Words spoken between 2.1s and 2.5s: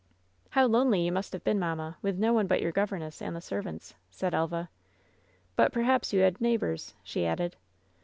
no one